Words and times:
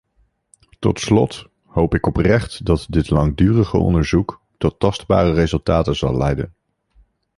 Tot 0.79 0.99
slot 0.99 1.45
hoop 1.65 1.93
ik 1.95 2.05
oprecht 2.07 2.65
dat 2.65 2.85
dit 2.89 3.09
langdurige 3.09 3.77
onderzoek 3.77 4.41
tot 4.57 4.79
tastbare 4.79 5.33
resultaten 5.33 5.95
zal 5.95 6.17
leiden. 6.17 6.53